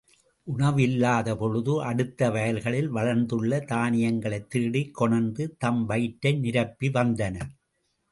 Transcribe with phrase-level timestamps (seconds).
[0.47, 7.51] உணவு இல்லாத பொழுது அடுத்த வயல்களில் வளர்ந்துள்ள தானியங்களைத் திருடிக் கொணர்ந்து தம் வயிற்றை நிரப்பி வந்தனர்.